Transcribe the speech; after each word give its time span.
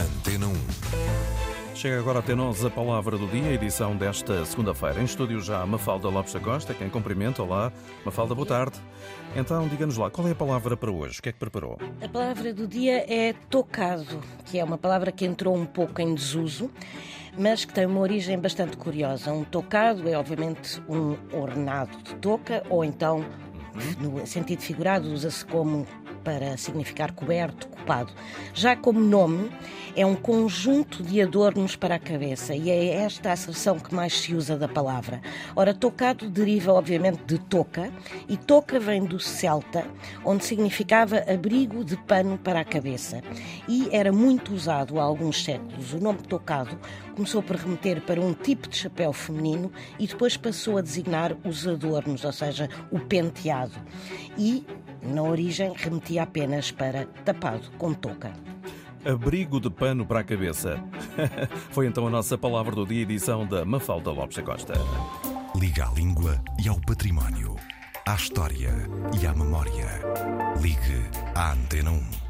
Antena 0.00 0.46
1. 0.46 0.52
Chega 1.74 1.98
agora 1.98 2.18
até 2.18 2.34
nós 2.34 2.62
a 2.64 2.70
palavra 2.70 3.16
do 3.16 3.26
dia, 3.26 3.52
edição 3.52 3.96
desta 3.96 4.44
segunda-feira. 4.44 5.00
Em 5.00 5.04
estúdio 5.04 5.40
já 5.40 5.64
Mafalda 5.64 6.08
Lopes 6.08 6.34
da 6.34 6.40
Costa, 6.40 6.74
quem 6.74 6.90
cumprimenta. 6.90 7.42
Olá, 7.42 7.72
Mafalda, 8.04 8.34
boa 8.34 8.46
tarde. 8.46 8.78
Então, 9.34 9.66
diga-nos 9.68 9.96
lá, 9.96 10.10
qual 10.10 10.28
é 10.28 10.32
a 10.32 10.34
palavra 10.34 10.76
para 10.76 10.90
hoje? 10.90 11.18
O 11.18 11.22
que 11.22 11.30
é 11.30 11.32
que 11.32 11.38
preparou? 11.38 11.78
A 12.02 12.08
palavra 12.08 12.52
do 12.52 12.66
dia 12.66 13.04
é 13.10 13.34
tocado, 13.48 14.20
que 14.44 14.58
é 14.58 14.64
uma 14.64 14.76
palavra 14.76 15.10
que 15.10 15.24
entrou 15.24 15.56
um 15.56 15.64
pouco 15.64 16.00
em 16.00 16.14
desuso, 16.14 16.70
mas 17.38 17.64
que 17.64 17.72
tem 17.72 17.86
uma 17.86 18.00
origem 18.00 18.38
bastante 18.38 18.76
curiosa. 18.76 19.32
Um 19.32 19.44
tocado 19.44 20.06
é, 20.08 20.16
obviamente, 20.16 20.80
um 20.88 21.16
ornado 21.34 21.96
de 22.02 22.14
toca, 22.16 22.62
ou 22.68 22.84
então, 22.84 23.24
no 23.98 24.26
sentido 24.26 24.60
figurado, 24.60 25.10
usa-se 25.10 25.44
como 25.44 25.86
para 26.22 26.56
significar 26.56 27.12
coberto, 27.12 27.68
copado. 27.86 28.12
Já 28.52 28.74
como 28.74 28.98
nome, 28.98 29.48
é 29.94 30.04
um 30.04 30.16
conjunto 30.16 31.02
de 31.02 31.22
adornos 31.22 31.76
para 31.76 31.94
a 31.94 31.98
cabeça 31.98 32.54
e 32.54 32.68
é 32.68 32.96
esta 32.96 33.30
a 33.30 33.32
acepção 33.32 33.78
que 33.78 33.94
mais 33.94 34.20
se 34.20 34.34
usa 34.34 34.58
da 34.58 34.68
palavra. 34.68 35.22
Ora, 35.54 35.72
tocado 35.72 36.28
deriva, 36.28 36.72
obviamente, 36.72 37.22
de 37.24 37.38
toca 37.38 37.90
e 38.28 38.36
toca 38.36 38.78
vem 38.78 39.04
do 39.04 39.18
celta, 39.18 39.86
onde 40.24 40.44
significava 40.44 41.18
abrigo 41.32 41.84
de 41.84 41.96
pano 41.96 42.36
para 42.36 42.60
a 42.60 42.64
cabeça 42.64 43.22
e 43.68 43.88
era 43.90 44.12
muito 44.12 44.52
usado 44.52 45.00
há 45.00 45.02
alguns 45.04 45.42
séculos. 45.42 45.94
O 45.94 45.98
nome 45.98 46.18
tocado 46.18 46.78
começou 47.14 47.42
por 47.42 47.56
remeter 47.56 48.02
para 48.02 48.20
um 48.20 48.34
tipo 48.34 48.68
de 48.68 48.76
chapéu 48.76 49.12
feminino 49.12 49.72
e 49.98 50.06
depois 50.06 50.36
passou 50.36 50.76
a 50.76 50.82
designar 50.82 51.34
os 51.44 51.66
adornos, 51.66 52.24
ou 52.24 52.32
seja, 52.32 52.68
o 52.90 52.98
penteado. 52.98 53.74
E 54.36 54.66
na 55.06 55.22
origem, 55.22 55.72
remetia 55.74 56.22
apenas 56.22 56.70
para 56.70 57.06
tapado 57.24 57.70
com 57.78 57.92
touca. 57.94 58.32
Abrigo 59.04 59.60
de 59.60 59.70
pano 59.70 60.04
para 60.04 60.20
a 60.20 60.24
cabeça. 60.24 60.82
Foi 61.70 61.86
então 61.86 62.06
a 62.06 62.10
nossa 62.10 62.36
palavra 62.36 62.74
do 62.74 62.84
dia, 62.84 63.02
edição 63.02 63.46
da 63.46 63.64
Mafalda 63.64 64.10
Lopes 64.10 64.36
da 64.36 64.42
Costa. 64.42 64.74
Liga 65.54 65.86
à 65.86 65.92
língua 65.92 66.42
e 66.62 66.68
ao 66.68 66.80
património, 66.80 67.56
à 68.04 68.14
história 68.14 68.72
e 69.20 69.26
à 69.26 69.32
memória. 69.32 69.86
Ligue 70.60 71.04
à 71.34 71.52
Antena 71.52 71.92
1. 71.92 72.25